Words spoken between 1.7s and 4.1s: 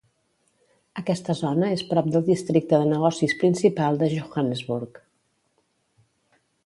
és prop del districte de negocis principal de